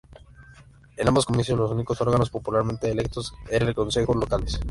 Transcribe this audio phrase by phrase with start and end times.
[0.97, 4.59] En ambos comicios, los únicos órganos popularmente electos eran los concejos locales.